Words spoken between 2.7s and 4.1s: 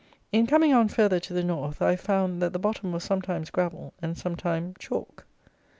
was sometimes gravel